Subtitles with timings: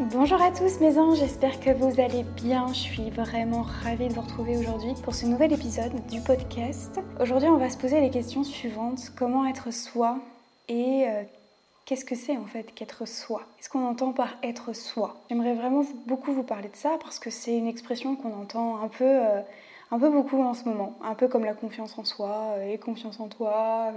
[0.00, 2.68] Bonjour à tous mes anges, j'espère que vous allez bien.
[2.68, 7.00] Je suis vraiment ravie de vous retrouver aujourd'hui pour ce nouvel épisode du podcast.
[7.18, 9.10] Aujourd'hui, on va se poser les questions suivantes.
[9.16, 10.20] Comment être soi
[10.68, 11.22] et euh,
[11.84, 13.42] qu'est-ce que c'est en fait qu'être soi?
[13.56, 15.16] Qu'est-ce qu'on entend par être soi?
[15.30, 18.88] J'aimerais vraiment beaucoup vous parler de ça parce que c'est une expression qu'on entend un
[18.88, 19.40] peu, euh,
[19.90, 22.78] un peu beaucoup en ce moment, un peu comme la confiance en soi euh, et
[22.78, 23.92] confiance en toi.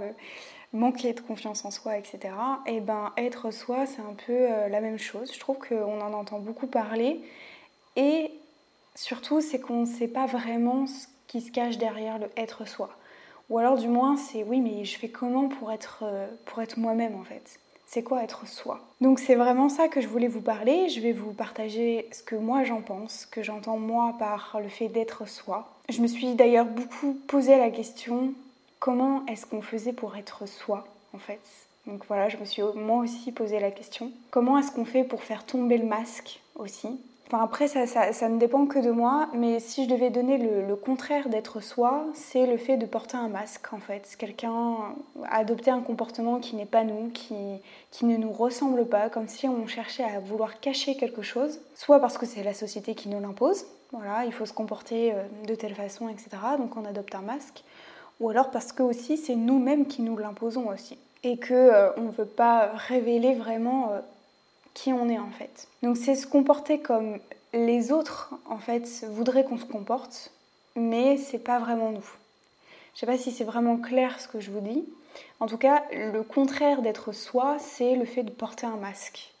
[0.72, 2.34] Manquer de confiance en soi, etc.
[2.66, 5.32] Et ben être soi, c'est un peu la même chose.
[5.32, 7.20] Je trouve qu'on en entend beaucoup parler
[7.96, 8.30] et
[8.94, 12.90] surtout c'est qu'on ne sait pas vraiment ce qui se cache derrière le être soi.
[13.50, 16.78] Ou alors du moins c'est oui mais je fais comment pour être, euh, pour être
[16.78, 17.58] moi-même en fait?
[17.86, 18.80] C'est quoi être soi?
[19.02, 20.88] Donc c'est vraiment ça que je voulais vous parler.
[20.88, 24.88] Je vais vous partager ce que moi j'en pense, que j'entends moi par le fait
[24.88, 25.68] d'être soi.
[25.90, 28.32] Je me suis d'ailleurs beaucoup posé la question
[28.82, 31.40] comment est-ce qu'on faisait pour être soi en fait
[31.88, 34.12] donc voilà, je me suis moi aussi posé la question.
[34.30, 37.00] Comment est-ce qu'on fait pour faire tomber le masque aussi?
[37.32, 41.58] Après, ça, ne dépend que de moi, mais si je devais donner le, contraire d'être
[41.60, 44.14] soi, c'est le fait de porter un masque en fait.
[44.16, 44.76] Quelqu'un
[45.24, 47.34] a adopté un comportement qui n'est pas nous, qui,
[47.90, 51.98] qui ne nous ressemble pas, comme si on cherchait à vouloir cacher quelque chose, soit
[51.98, 55.54] parce que c'est la société qui nous l'impose, voilà, il faut se comporter euh, de
[55.56, 56.28] telle façon, etc.
[56.58, 57.64] Donc on adopte un masque,
[58.22, 62.02] ou alors parce que aussi c'est nous-mêmes qui nous l'imposons aussi et que euh, on
[62.02, 64.00] ne veut pas révéler vraiment euh,
[64.74, 65.68] qui on est en fait.
[65.82, 67.18] Donc c'est se comporter comme
[67.52, 70.32] les autres en fait voudraient qu'on se comporte,
[70.76, 72.08] mais c'est pas vraiment nous.
[72.94, 74.84] Je sais pas si c'est vraiment clair ce que je vous dis.
[75.40, 79.32] En tout cas, le contraire d'être soi, c'est le fait de porter un masque,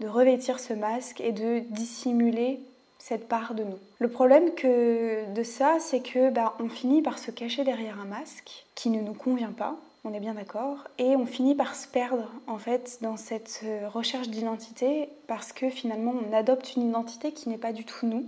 [0.00, 2.60] de revêtir ce masque et de dissimuler
[3.02, 3.78] cette part de nous.
[3.98, 8.64] Le problème de ça, c'est que bah, on finit par se cacher derrière un masque
[8.76, 12.30] qui ne nous convient pas, on est bien d'accord, et on finit par se perdre
[12.46, 17.48] en fait dans cette euh, recherche d'identité parce que finalement on adopte une identité qui
[17.48, 18.24] n'est pas du tout nous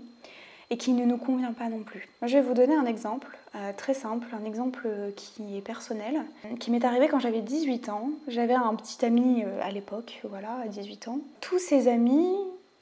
[0.71, 2.09] et qui ne nous convient pas non plus.
[2.23, 6.23] je vais vous donner un exemple euh, très simple, un exemple euh, qui est personnel,
[6.59, 8.11] qui m'est arrivé quand j'avais 18 ans.
[8.27, 11.21] J'avais un petit ami à l'époque, voilà, à 18 ans.
[11.41, 12.35] Tous ses amis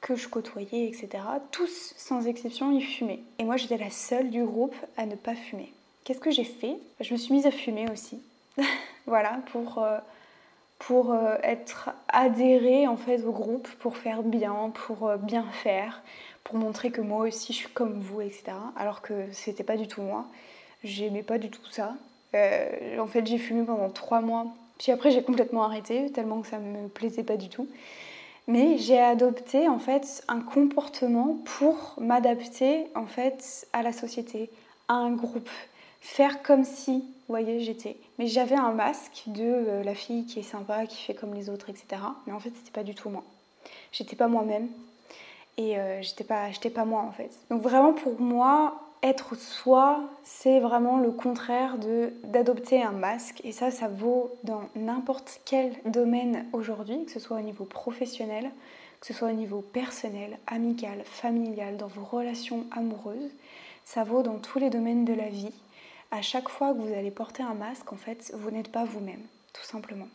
[0.03, 3.21] que je côtoyais, etc., tous sans exception, ils fumaient.
[3.39, 5.71] Et moi j'étais la seule du groupe à ne pas fumer.
[6.03, 6.77] Qu'est-ce que j'ai fait?
[6.99, 8.21] Je me suis mise à fumer aussi.
[9.07, 9.97] voilà, pour, euh,
[10.77, 16.03] pour euh, être adhérée en fait au groupe, pour faire bien, pour euh, bien faire,
[16.43, 18.51] pour montrer que moi aussi je suis comme vous, etc.
[18.75, 20.25] Alors que c'était pas du tout moi.
[20.83, 21.95] J'aimais pas du tout ça.
[22.33, 24.47] en fait, j'ai fumé pendant trois mois.
[24.79, 27.69] Puis après, j'ai complètement arrêté, tellement que ça me plaisait pas du tout.
[28.47, 34.49] Mais j'ai adopté en fait un comportement pour m'adapter en fait à la société,
[34.89, 35.49] à un groupe,
[36.01, 37.95] faire comme si, vous voyez, j'étais.
[38.19, 41.49] Mais j'avais un masque de euh, la fille qui est sympa, qui fait comme les
[41.49, 42.01] autres, etc.
[42.27, 43.23] Mais en fait, c'était pas du tout moi.
[43.93, 44.67] J'étais pas moi-même.
[45.57, 47.31] Et euh, j'étais pas, pas moi en fait.
[47.49, 51.77] Donc vraiment pour moi, être soi, c'est vraiment le contraire
[52.23, 53.41] d'adopter un masque.
[53.43, 58.49] Et ça, ça vaut dans n'importe quel domaine aujourd'hui, que ce soit au niveau professionnel,
[59.01, 63.31] que ce soit au niveau personnel, amical, familial, dans vos relations amoureuses.
[63.83, 65.53] Ça vaut dans tous les domaines de la vie
[66.11, 69.21] à chaque fois que vous allez porter un masque, en fait, vous n'êtes pas vous-même,
[69.51, 70.07] tout simplement.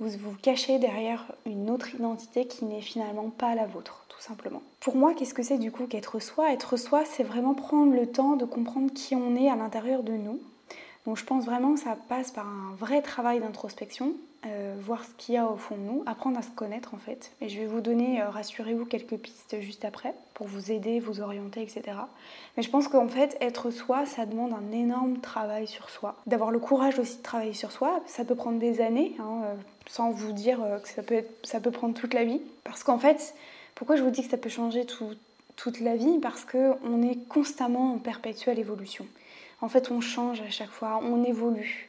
[0.00, 4.60] Vous vous cachez derrière une autre identité qui n'est finalement pas la vôtre, tout simplement.
[4.80, 6.52] Pour moi, qu'est-ce que c'est du coup qu'être soi?
[6.52, 10.12] Être soi, c'est vraiment prendre le temps de comprendre qui on est à l'intérieur de
[10.12, 10.40] nous.
[11.06, 14.14] Donc je pense vraiment que ça passe par un vrai travail d'introspection,
[14.46, 16.98] euh, voir ce qu'il y a au fond de nous, apprendre à se connaître en
[16.98, 17.32] fait.
[17.40, 21.20] Et je vais vous donner, euh, rassurez-vous, quelques pistes juste après pour vous aider, vous
[21.20, 21.96] orienter, etc.
[22.56, 26.16] Mais je pense qu'en fait, être soi, ça demande un énorme travail sur soi.
[26.26, 29.54] D'avoir le courage aussi de travailler sur soi, ça peut prendre des années, hein, euh,
[29.86, 32.40] sans vous dire que ça peut, ça peut prendre toute la vie.
[32.64, 33.34] Parce qu'en fait,
[33.74, 34.84] pourquoi je vous dis que ça peut changer
[35.56, 36.18] toute la vie?
[36.20, 39.06] Parce qu'on est constamment en perpétuelle évolution.
[39.60, 41.88] En fait, on change à chaque fois, on évolue.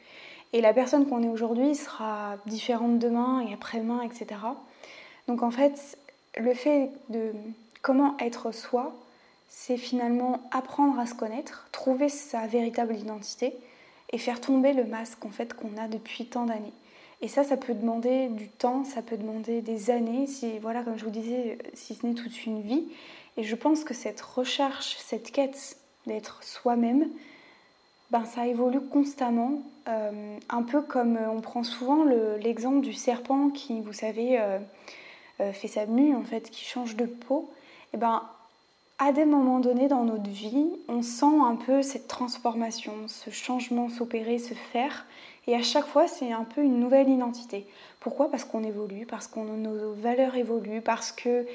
[0.52, 4.40] Et la personne qu'on est aujourd'hui sera différente demain et après-demain, etc.
[5.28, 5.98] Donc en fait,
[6.36, 7.32] le fait de
[7.82, 8.94] comment être soi,
[9.48, 13.54] c'est finalement apprendre à se connaître, trouver sa véritable identité
[14.10, 16.72] et faire tomber le masque fait qu'on a depuis tant d'années.
[17.22, 20.98] Et ça, ça peut demander du temps, ça peut demander des années, si, voilà, comme
[20.98, 22.84] je vous disais, si ce n'est toute une vie.
[23.36, 27.08] Et je pense que cette recherche, cette quête d'être soi-même,
[28.10, 33.80] ben, ça évolue constamment, euh, un peu comme on prend souvent l'exemple du serpent qui,
[33.80, 34.58] vous savez, euh,
[35.40, 37.50] euh, fait sa mue, en fait, qui change de peau.
[37.92, 38.22] Et ben,
[38.98, 43.88] à des moments donnés dans notre vie, on sent un peu cette transformation, ce changement
[43.88, 45.06] s'opérer, se faire.
[45.46, 47.66] Et à chaque fois, c'est un peu une nouvelle identité.
[48.00, 48.30] Pourquoi?
[48.30, 51.46] Parce qu'on évolue, parce que nos valeurs évoluent, parce que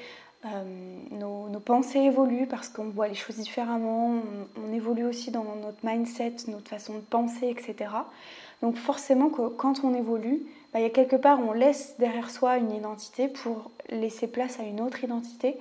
[0.45, 0.63] euh,
[1.11, 4.15] nos, pensées évoluent, parce qu'on voit les choses différemment,
[4.57, 7.91] on, évolue aussi dans notre mindset, notre façon de penser, etc.
[8.63, 10.41] Donc forcément, quand on évolue,
[10.73, 14.59] bah, il y a quelque part, on laisse derrière soi une identité pour laisser place
[14.59, 15.57] à une autre identité.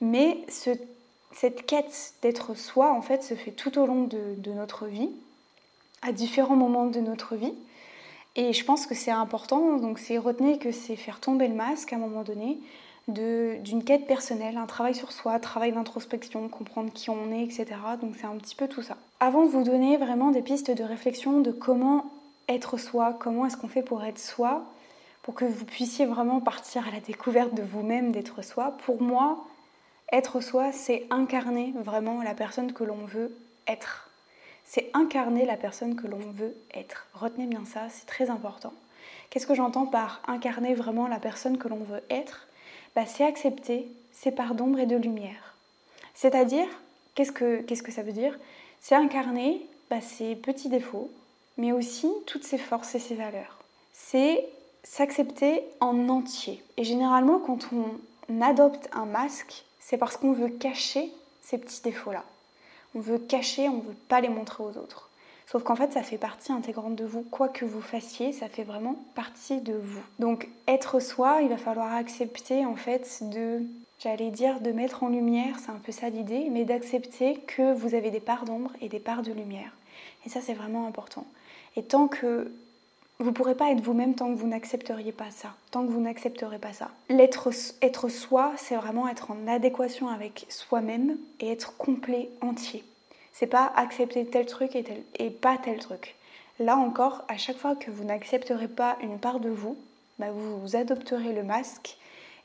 [0.00, 5.10] Mais cette quête d'être soi, en fait, se fait tout au long de notre vie
[6.02, 7.54] à différents moments de notre vie.
[8.36, 11.92] Et je pense que c'est important, donc c'est retenir que c'est faire tomber le masque
[11.92, 12.58] à un moment donné
[13.08, 17.66] d'une quête personnelle, un travail sur soi, travail d'introspection, comprendre qui on est, etc.
[18.00, 18.96] Donc c'est un petit peu tout ça.
[19.20, 22.06] Avant de vous donner vraiment des pistes de réflexion de comment
[22.48, 24.64] être soi, comment est-ce qu'on fait pour être soi,
[25.22, 29.44] pour que vous puissiez vraiment partir à la découverte de vous-même, d'être soi, pour moi,
[30.12, 33.34] être soi, c'est incarner vraiment la personne que l'on veut
[33.66, 34.08] être
[34.68, 37.06] c'est incarner la personne que l'on veut être.
[37.14, 38.74] Retenez bien ça, c'est très important.
[39.30, 42.47] Qu'est-ce que j'entends par incarner vraiment la personne que l'on veut être?
[43.06, 45.54] C'est accepter ses parts d'ombre et de lumière.
[46.14, 46.66] C'est-à-dire,
[47.14, 48.38] qu'est-ce que, qu'est-ce que ça veut dire?
[48.80, 51.10] C'est incarner bah, ses petits défauts,
[51.56, 53.58] mais aussi toutes ses forces et ses valeurs.
[53.92, 54.44] C'est
[54.82, 56.62] s'accepter en entier.
[56.76, 61.10] Et généralement, quand on adopte un masque, c'est parce qu'on veut cacher
[61.42, 62.24] ces petits défauts-là
[62.94, 65.08] on veut cacher, on ne veut pas les montrer aux autres.
[65.50, 67.22] Sauf qu'en fait, ça fait partie intégrante de vous.
[67.22, 70.02] Quoi que vous fassiez, ça fait vraiment partie de vous.
[70.18, 73.62] Donc, être soi, il va falloir accepter en fait de,
[73.98, 77.94] j'allais dire, de mettre en lumière, c'est un peu ça l'idée, mais d'accepter que vous
[77.94, 79.72] avez des parts d'ombre et des parts de lumière.
[80.26, 81.24] Et ça, c'est vraiment important.
[81.76, 82.52] Et tant que
[83.18, 86.00] vous ne pourrez pas être vous-même tant que vous n'accepteriez pas ça, tant que vous
[86.00, 86.90] n'accepterez pas ça.
[87.08, 87.48] L'être
[87.82, 92.84] être soi, c'est vraiment être en adéquation avec soi-même et être complet, entier.
[93.38, 96.16] C'est pas accepter tel truc et, tel, et pas tel truc.
[96.58, 99.76] Là encore, à chaque fois que vous n'accepterez pas une part de vous,
[100.18, 101.98] bah vous adopterez le masque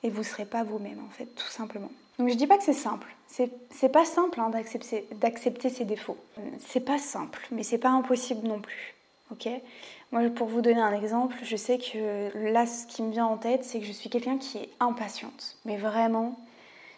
[0.03, 1.89] et vous ne serez pas vous-même en fait, tout simplement.
[2.19, 3.07] Donc je dis pas que c'est simple.
[3.27, 6.17] C'est pas simple hein, d'accepter ses défauts.
[6.59, 8.93] C'est pas simple, mais c'est pas impossible non plus.
[9.31, 9.49] Ok?
[10.11, 13.37] Moi, pour vous donner un exemple, je sais que là, ce qui me vient en
[13.37, 15.57] tête, c'est que je suis quelqu'un qui est impatiente.
[15.65, 16.37] Mais vraiment,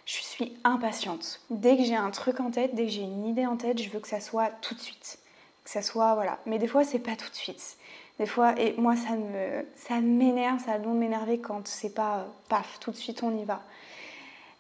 [0.06, 1.42] je suis impatiente.
[1.50, 3.90] Dès que j'ai un truc en tête, dès que j'ai une idée en tête, je
[3.90, 5.18] veux que ça soit tout de suite.
[5.64, 6.38] Que ça soit, voilà.
[6.46, 7.78] Mais des fois, c'est pas tout de suite.
[8.20, 12.28] Des fois, et moi, ça me, ça m'énerve, ça a de m'énerver quand c'est pas,
[12.50, 13.64] paf, tout de suite, on y va.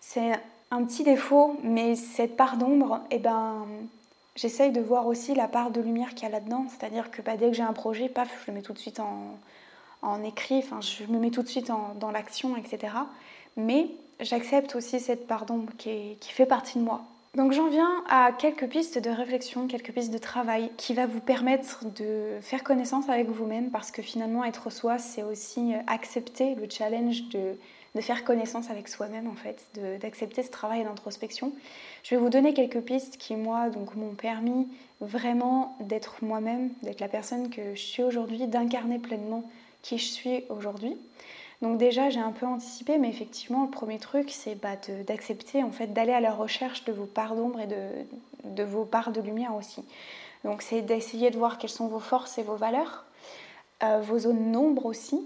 [0.01, 0.31] C'est
[0.71, 3.67] un petit défaut, mais cette part d'ombre, eh ben,
[4.35, 6.65] j'essaye de voir aussi la part de lumière qu'il y a là-dedans.
[6.69, 8.99] C'est-à-dire que bah, dès que j'ai un projet, paf, je le mets tout de suite
[8.99, 12.93] en, écrit, enfin, je me mets tout de suite dans l'action, etc.
[13.57, 13.89] Mais
[14.19, 17.01] j'accepte aussi cette part d'ombre qui, qui fait partie de moi.
[17.35, 21.19] Donc j'en viens à quelques pistes de réflexion, quelques pistes de travail qui va vous
[21.19, 26.69] permettre de faire connaissance avec vous-même parce que finalement être soi, c'est aussi accepter le
[26.69, 27.57] challenge de
[27.95, 29.63] de faire connaissance avec soi-même en fait,
[30.01, 31.53] d'accepter ce travail d'introspection.
[32.03, 34.67] Je vais vous donner quelques pistes qui moi donc m'ont permis
[34.99, 39.49] vraiment d'être moi-même, d'être la personne que je suis aujourd'hui, d'incarner pleinement
[39.81, 40.97] qui je suis aujourd'hui.
[41.61, 44.75] Donc déjà j'ai un peu anticipé, mais effectivement le premier truc c'est bah,
[45.07, 47.87] d'accepter en fait d'aller à la recherche de vos parts d'ombre et de,
[48.43, 49.83] de, vos parts de lumière aussi.
[50.43, 53.05] Donc c'est d'essayer de voir quelles sont vos forces et vos valeurs,
[53.83, 55.19] euh, vos zones d'ombre aussi.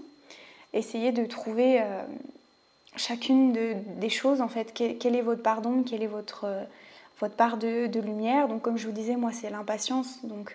[0.72, 2.02] Essayer de trouver euh,
[2.96, 4.72] chacune des choses en fait.
[4.72, 6.62] Quelle, est votre pardon, quelle est votre, euh,
[7.20, 8.46] votre part de, lumière.
[8.46, 10.24] Donc comme je vous disais, moi c'est l'impatience.
[10.24, 10.54] Donc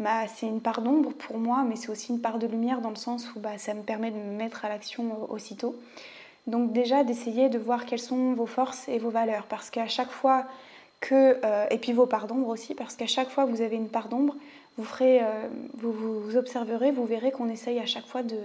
[0.00, 2.90] euh, c'est une part d'ombre pour moi, mais c'est aussi une part de lumière dans
[2.90, 5.76] le sens où bah, ça me permet de me mettre à l'action aussitôt.
[6.46, 9.44] Donc déjà d'essayer de voir quelles sont vos forces et vos valeurs.
[9.46, 10.44] Parce qu'à chaque fois
[11.00, 11.38] que...
[11.44, 13.88] Euh, et puis vos parts d'ombre aussi, parce qu'à chaque fois que vous avez une
[13.88, 14.34] part d'ombre,
[14.76, 15.20] vous, ferez,
[15.74, 18.38] vous, vous observerez, vous verrez qu'on essaye à chaque fois de...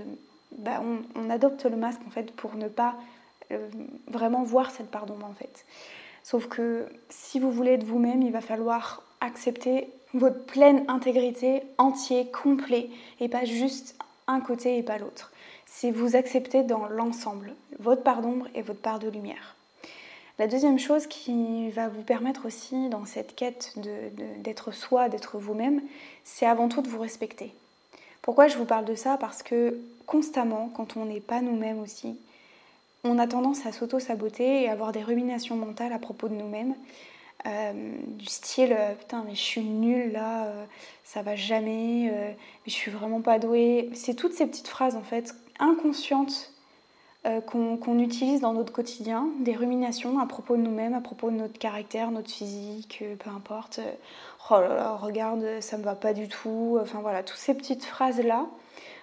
[0.57, 0.81] Bah,
[1.15, 2.95] on, adopte le masque en fait pour ne pas
[3.53, 3.69] euh,
[4.07, 5.65] vraiment voir cette part d'ombre en fait.
[6.23, 12.29] Sauf que si vous voulez être vous-même, il va falloir accepter votre pleine intégrité, entier,
[12.31, 12.89] complet,
[13.19, 13.95] et pas juste
[14.27, 15.31] un côté et pas l'autre.
[15.65, 19.55] C'est vous accepter dans l'ensemble, votre part d'ombre et votre part de lumière.
[20.39, 23.75] La deuxième chose qui va vous permettre aussi dans cette quête
[24.39, 25.81] d'être soi, d'être vous-même,
[26.23, 27.53] c'est avant tout de vous respecter.
[28.21, 29.17] Pourquoi je vous parle de ça?
[29.17, 29.77] Parce que
[30.07, 32.17] constamment, quand on n'est pas nous-mêmes aussi,
[33.03, 36.73] on a tendance à s'auto-saboter et avoir des ruminations mentales à propos de nous-mêmes.
[37.45, 37.73] Euh,
[38.07, 40.65] du style euh, putain mais je suis nulle là, euh,
[41.03, 43.89] ça va jamais, mais je suis vraiment pas douée.
[43.93, 46.51] C'est toutes ces petites phrases en fait inconscientes
[47.47, 51.57] qu'on utilise dans notre quotidien, des ruminations à propos de nous-mêmes, à propos de notre
[51.57, 53.79] caractère, notre physique, peu importe.
[54.49, 56.77] oh là là, regarde, ça me va pas du tout.
[56.81, 58.47] Enfin voilà, toutes ces petites phrases là,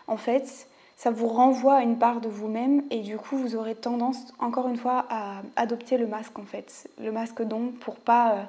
[0.07, 0.69] en fait,
[1.01, 4.69] ça vous renvoie à une part de vous-même et du coup vous aurez tendance encore
[4.69, 8.43] une fois à adopter le masque en fait, le masque donc pour pas euh,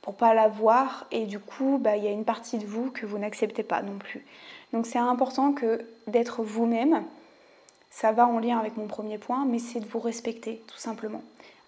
[0.00, 3.04] pour pas l'avoir et du coup bah, il y a une partie de vous que
[3.04, 4.24] vous n'acceptez pas non plus.
[4.72, 7.04] Donc c'est important que d'être vous-même,
[7.90, 11.22] ça va en lien avec mon premier point, mais c'est de vous respecter tout simplement,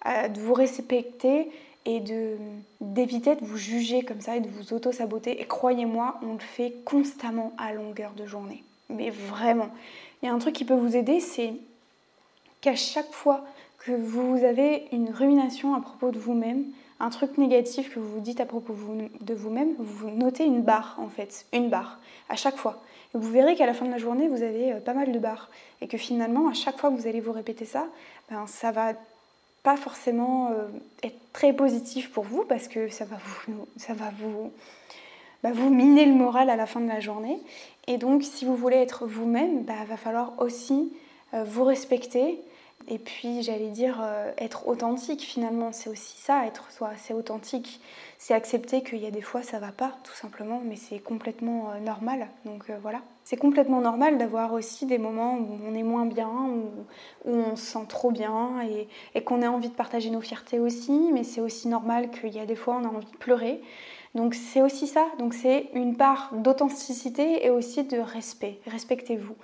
[0.07, 1.51] euh, de vous respecter
[1.85, 2.37] et de
[2.81, 5.39] d'éviter de vous juger comme ça et de vous auto saboter.
[5.39, 9.69] Et croyez-moi, on le fait constamment à longueur de journée, mais vraiment.
[10.23, 11.53] A un truc qui peut vous aider, c'est
[12.61, 13.43] qu'à chaque fois
[13.79, 16.65] que vous avez une rumination à propos de vous-même,
[16.99, 18.73] un truc négatif que vous vous dites à propos
[19.19, 21.99] de vous-même, vous notez une barre en fait, une barre,
[22.29, 22.81] à chaque fois.
[23.13, 25.19] Et vous verrez qu'à la fin de la journée, vous avez euh, pas mal de
[25.19, 25.49] barres.
[25.81, 27.87] Et que finalement, à chaque fois que vous allez vous répéter ça,
[28.29, 28.93] ben, ça va
[29.63, 30.67] pas forcément euh,
[31.03, 34.51] être très positif pour vous parce que ça va vous, ça va vous,
[35.43, 37.37] bah, vous miner le moral à la fin de la journée.
[37.87, 40.93] Et donc, si vous voulez être vous-même, il bah, va falloir aussi
[41.33, 42.39] euh, vous respecter.
[42.87, 46.91] Et puis, j'allais dire, euh, être authentique finalement, c'est aussi ça, être soi.
[46.97, 47.81] C'est authentique.
[48.17, 51.71] C'est accepter qu'il y a des fois ça va pas, tout simplement, mais c'est complètement
[51.71, 52.27] euh, normal.
[52.45, 53.01] Donc voilà.
[53.25, 57.65] C'est complètement normal d'avoir aussi des moments où on est moins bien, où, on se
[57.65, 61.39] sent trop bien et, et qu'on ait envie de partager nos fiertés aussi, mais c'est
[61.39, 63.61] aussi normal qu'il y a des fois on a envie de pleurer.
[64.15, 68.59] Donc c'est aussi ça, donc c'est une part d'authenticité et aussi de respect.
[68.67, 69.35] Respectez-vous.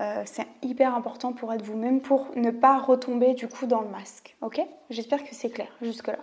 [0.00, 3.88] Euh, c'est hyper important pour être vous-même, pour ne pas retomber du coup dans le
[3.88, 4.36] masque.
[4.40, 4.60] Ok?
[4.90, 6.18] J'espère que c'est clair jusque-là.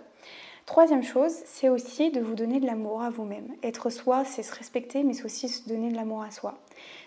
[0.64, 3.48] Troisième chose, c'est aussi de vous donner de l'amour à vous-même.
[3.62, 6.54] Être soi, c'est se respecter, mais c'est aussi se donner de l'amour à soi.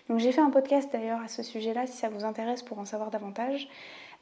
[0.08, 2.84] Donc j'ai fait un podcast d'ailleurs à ce sujet-là, si ça vous intéresse pour en
[2.84, 3.68] savoir davantage.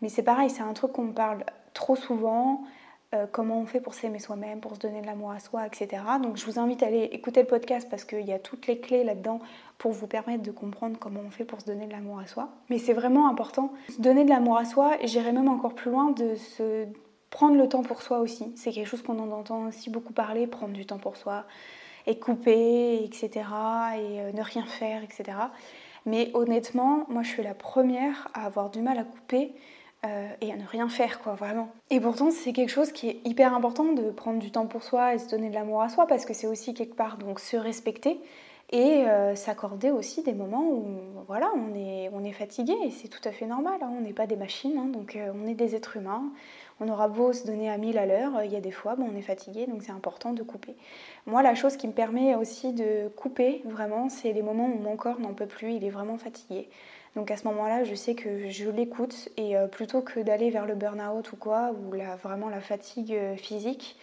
[0.03, 2.63] Mais c'est pareil, c'est un truc qu'on me parle trop souvent.
[3.15, 6.03] Euh, comment on fait pour s'aimer soi-même, pour se donner de l'amour à soi, etc.
[6.23, 8.79] Donc je vous invite à aller écouter le podcast parce qu'il y a toutes les
[8.79, 9.41] clés là-dedans
[9.79, 12.49] pour vous permettre de comprendre comment on fait pour se donner de l'amour à soi.
[12.71, 15.91] Mais c'est vraiment important, se donner de l'amour à soi, et j'irai même encore plus
[15.91, 16.87] loin, de se
[17.31, 18.53] prendre le temps pour soi aussi.
[18.57, 21.45] C'est quelque chose qu'on en entend aussi beaucoup parler, prendre du temps pour soi,
[22.07, 23.31] et couper, etc.
[23.31, 25.39] Et euh, ne rien faire, etc.
[26.07, 29.55] Mais honnêtement, moi je suis la première à avoir du mal à couper
[30.05, 31.69] euh, et à ne rien faire, quoi, vraiment.
[31.91, 35.15] Et pourtant, c'est quelque chose qui est hyper important de prendre du temps pour soi
[35.15, 37.57] et se donner de l'amour à soi, parce que c'est aussi quelque part donc se
[37.57, 38.21] respecter
[38.71, 40.85] et euh, s'accorder aussi des moments où
[41.27, 43.79] voilà, on est, on est fatigué et c'est tout à fait normal.
[43.83, 43.91] Hein.
[43.97, 46.25] on n'est pas des machines, hein, donc euh, on est des êtres humains.
[46.81, 49.09] On aura beau se donner à 1000 à l'heure, il y a des fois, bon,
[49.13, 50.75] on est fatigué, donc c'est important de couper.
[51.27, 54.97] Moi, la chose qui me permet aussi de couper, vraiment, c'est les moments où mon
[54.97, 56.69] corps n'en peut plus, il est vraiment fatigué.
[57.17, 60.67] Donc à ce moment-là, je sais que je l'écoute et euh, plutôt que d'aller vers
[60.67, 63.97] le burn-out ou quoi, ou la, vraiment la fatigue euh, physique,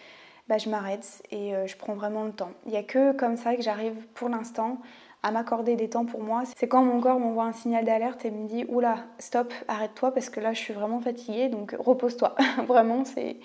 [0.48, 2.52] bah, je m'arrête et euh, je prends vraiment le temps.
[2.64, 4.78] Il n'y a que comme ça que j'arrive pour l'instant
[5.22, 6.42] à m'accorder des temps pour moi.
[6.56, 10.30] C'est quand mon corps m'envoie un signal d'alerte et me dit Oula, stop, arrête-toi parce
[10.30, 12.34] que là je suis vraiment fatiguée, donc repose-toi.
[12.66, 13.36] vraiment, c'est.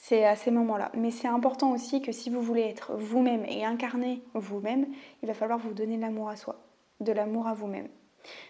[0.00, 0.92] C'est à ces moments-là.
[0.94, 4.86] Mais c'est important aussi que si vous voulez être vous-même et incarner vous-même,
[5.24, 6.54] il va falloir vous donner de l'amour à soi,
[7.00, 7.88] de l'amour à vous-même.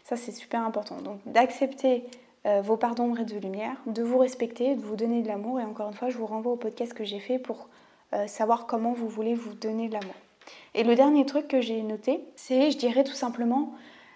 [0.04, 0.97] Ça, c'est super important.
[1.02, 2.04] Donc, d'accepter
[2.47, 5.61] euh, vos parts d'ombre et de lumière, de vous respecter, de vous donner de l'amour.
[5.61, 7.68] Et encore une fois, je vous renvoie au podcast que j'ai fait pour
[8.14, 10.14] euh, savoir comment vous voulez vous donner de l'amour.
[10.75, 13.75] Et le dernier truc que j'ai noté, c'est, je dirais tout simplement,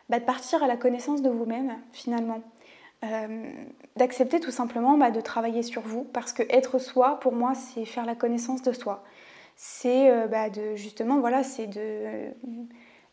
[0.09, 2.41] bah, de partir à la connaissance de vous-même, finalement.
[3.05, 3.51] Euh,
[3.97, 7.85] d'accepter tout simplement bah, de travailler sur vous, parce que être soi, pour moi, c'est
[7.85, 9.03] faire la connaissance de soi.
[9.57, 12.31] C'est bah, de, justement, voilà, c'est de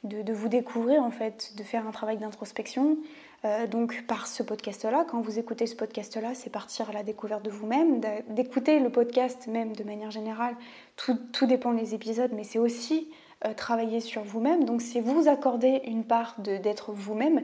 [0.04, 2.98] de, vous découvrir en fait, de faire un travail d'introspection.
[3.46, 7.44] Euh, donc par ce podcast-là, quand vous écoutez ce podcast-là, c'est partir à la découverte
[7.44, 10.56] de vous-même, d'écouter le podcast même de manière générale.
[10.98, 13.10] Tout, dépend des épisodes, mais c'est aussi
[13.46, 14.66] euh, travailler sur vous-même.
[14.66, 17.44] Donc c'est vous accorder une part d'être vous-même,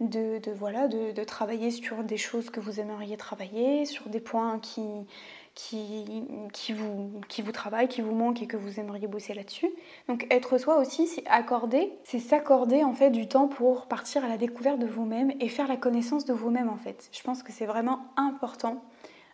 [0.00, 4.82] de, voilà, de, travailler sur des choses que vous aimeriez travailler, sur des points qui,
[5.54, 9.70] qui, vous, qui vous travaille, qui vous manque et que vous aimeriez bosser là-dessus.
[10.08, 14.28] Donc être soi aussi, c'est accorder, c'est s'accorder en fait du temps pour partir à
[14.28, 17.08] la découverte de vous-même et faire la connaissance de vous-même en fait.
[17.12, 18.82] Je pense que c'est vraiment important.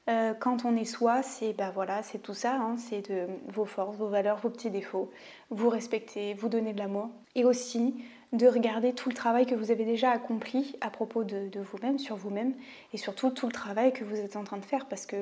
[0.08, 2.76] Euh, quand on est soi, c'est bah voilà, c'est tout ça, hein.
[2.76, 3.02] c'est
[3.49, 5.11] vos forces, vos valeurs, vos petits défauts,
[5.50, 7.94] vous respecter, vous donner de l'amour et aussi
[8.33, 12.16] de regarder tout le travail que vous avez déjà accompli à propos de, vous-même, sur
[12.16, 12.54] vous-même,
[12.92, 15.16] et surtout tout le travail que vous êtes en train de faire, parce que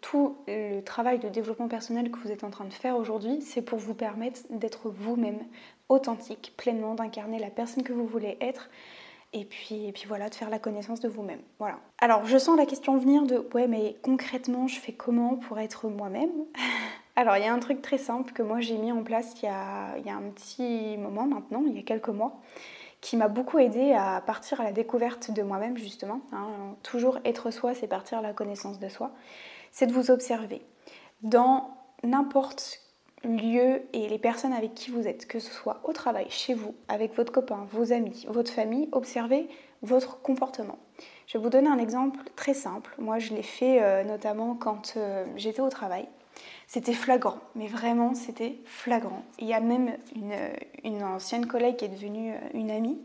[0.00, 3.62] tout le travail de développement personnel que vous êtes en train de faire aujourd'hui, c'est
[3.62, 5.40] pour vous permettre d'être vous-même,
[5.88, 8.68] authentique, pleinement, d'incarner la personne que vous voulez être,
[9.32, 11.40] et puis, puis voilà, de faire la connaissance de vous-même.
[11.58, 11.78] Voilà.
[11.98, 15.88] Alors, je sens la question venir de ouais, mais concrètement, je fais comment pour être
[15.88, 16.30] moi-même?
[17.18, 19.46] Alors, il y a un truc très simple que moi j'ai mis en place il
[19.46, 22.40] y, a, un petit moment maintenant, il y a quelques mois,
[23.00, 26.20] qui m'a beaucoup aidé à partir à la découverte de moi-même, justement.
[26.30, 26.46] Hein.
[26.84, 29.10] toujours être soi, c'est partir à la connaissance de soi.
[29.72, 30.62] C'est de vous observer
[31.22, 32.78] dans n'importe
[33.24, 36.76] lieu et les personnes avec qui vous êtes, que ce soit au travail, chez vous,
[36.86, 39.48] avec votre copain, vos amis, votre famille, observez
[39.82, 40.78] votre comportement.
[41.26, 42.94] Je vais vous donner un exemple très simple.
[42.98, 46.06] Moi, je l'ai fait euh, notamment quand euh, j'étais au travail.
[46.66, 49.22] C'était flagrant, mais vraiment, c'était flagrant.
[49.38, 49.96] Il y a même
[50.84, 52.98] une, ancienne collègue qui est devenue euh, une amie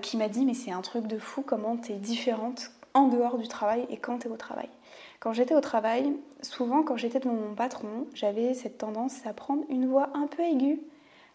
[0.00, 3.36] qui m'a dit, mais c'est un truc de fou comment tu es différente en dehors
[3.36, 4.70] du travail et quand tu es au travail.
[5.20, 9.64] Quand j'étais au travail, souvent quand j'étais de mon patron, j'avais cette tendance à prendre
[9.68, 10.80] une voix un peu aiguë,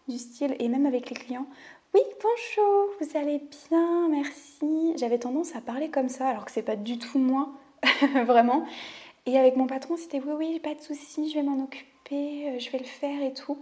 [0.08, 1.46] du style, et même avec les clients,
[1.94, 4.94] oui, bonjour, vous allez bien, merci.
[4.96, 7.50] J'avais tendance à parler comme ça, alors que c'est pas du tout moi,
[8.24, 8.64] vraiment.
[9.26, 12.58] Et avec mon patron, c'était oui, oui, pas de souci, je vais m'en occuper, euh,
[12.58, 13.58] je vais le faire et tout.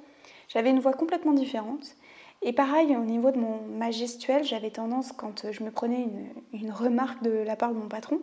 [0.49, 1.97] J'avais une voix complètement différente.
[2.43, 6.07] Et pareil, au niveau de mon, ma gestuelle, j'avais tendance, quand je me prenais
[6.55, 8.21] une, remarque de la part de mon patron,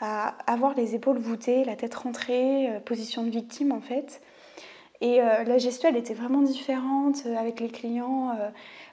[0.00, 4.22] à avoir les épaules voûtées, la tête rentrée, euh, position de victime en fait.
[5.00, 8.36] Et euh, la gestuelle était vraiment différente euh, avec les clients.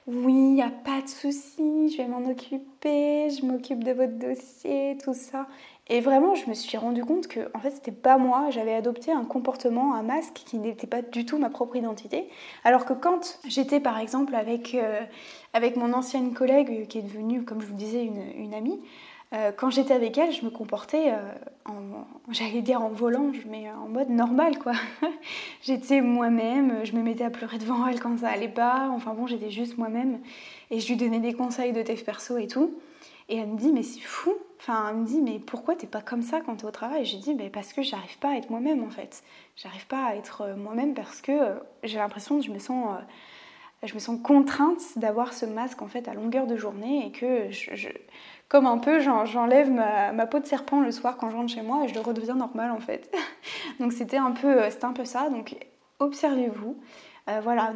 [0.08, 4.18] oui, il n'y a pas de souci, je vais m'en occuper, je m'occupe de votre
[4.18, 5.46] dossier, tout ça.
[5.88, 8.46] Et vraiment, je me suis rendu compte que en fait, c'était pas moi.
[8.50, 12.28] J'avais adopté un comportement, un masque qui n'était pas du tout ma propre identité.
[12.64, 14.76] Alors que quand j'étais, par exemple, avec,
[15.52, 18.80] avec mon ancienne collègue qui est devenue, comme je vous disais, une, une amie,
[19.34, 21.32] euh, quand j'étais avec elle, je me comportais, euh,
[21.64, 24.72] en, j'allais dire en volant, mais en mode normal quoi.
[25.62, 29.26] j'étais moi-même, je me mettais à pleurer devant elle quand ça allait pas, enfin bon,
[29.26, 30.20] j'étais juste moi-même
[30.70, 32.74] et je lui donnais des conseils de dev perso et tout.
[33.28, 34.34] Et elle me dit, mais c'est fou.
[34.58, 37.04] Enfin, elle me dit, mais pourquoi t'es pas comme ça quand t'es au travail?
[37.04, 39.22] J'ai dit, parce que j'arrive pas à être moi-même en fait.
[39.56, 41.32] J'arrive pas à être euh, moi-même parce que
[41.82, 42.96] j'ai l'impression que je me sens
[43.86, 47.50] je me sens contrainte d'avoir ce masque en fait à longueur de journée et que
[47.50, 47.88] je,
[48.48, 51.84] comme un peu j'enlève ma, peau de serpent le soir quand je rentre chez moi
[51.84, 53.14] et je le redeviens normal en fait.
[53.80, 55.28] donc c'était un peu euh, c'était un peu ça.
[55.30, 55.56] Donc
[55.98, 56.76] observez-vous.
[57.28, 57.72] Euh, voilà,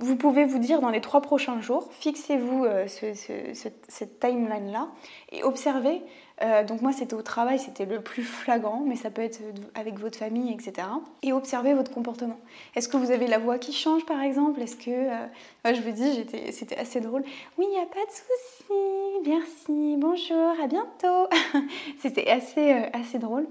[0.00, 4.88] vous pouvez vous dire dans les trois prochains jours, fixez-vous euh, cette timeline-là
[5.30, 6.02] et observez
[6.42, 9.40] euh, donc moi c'était au travail, c'était le plus flagrant, mais ça peut être
[9.76, 10.88] avec votre famille, etc.
[11.22, 12.40] Et observez votre comportement.
[12.74, 14.60] Est-ce que vous avez la voix qui change par exemple?
[14.60, 15.26] Est-ce que, euh,
[15.64, 17.22] je vous dis, c'était assez drôle.
[17.58, 21.28] Oui, il n'y a pas de souci, merci, bonjour, à bientôt.
[22.00, 23.46] c'était assez, assez drôle.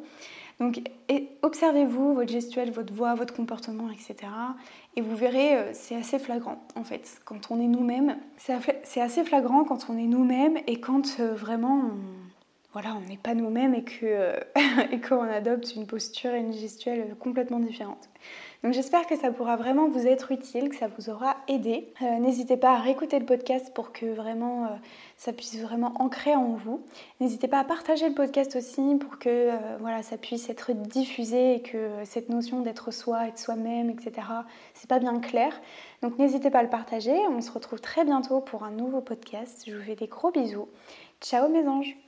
[0.60, 0.80] Donc
[1.42, 4.32] observez-vous, votre gestuelle, votre voix, votre comportement, etc.
[4.96, 7.22] Et vous verrez, c'est assez flagrant en fait.
[7.24, 8.18] Quand on est nous-mêmes,
[8.84, 12.21] c'est assez flagrant quand on est nous-mêmes et quand vraiment on
[12.74, 14.40] voilà, on n'est pas nous-mêmes et que euh,
[14.92, 18.10] et qu'on adopte une posture et une gestuelle complètement différentes.
[18.64, 21.92] Donc j'espère que ça pourra vraiment vous être utile, que ça vous aura aidé.
[22.02, 24.70] Euh, n'hésitez pas à réécouter le podcast pour que vraiment euh,
[25.18, 26.82] ça puisse vraiment ancrer en vous.
[27.20, 31.62] N'hésitez pas à partager le podcast aussi pour que voilà ça puisse être diffusé et
[31.62, 34.28] que cette notion d'être soi, être soi-même, etc.
[34.76, 35.60] C'est pas bien clair.
[36.04, 37.18] Donc n'hésitez pas à le partager.
[37.30, 39.64] On se retrouve très bientôt pour un nouveau podcast.
[39.68, 40.70] Je vous fais des gros bisous.
[41.20, 41.98] Ciao mes anges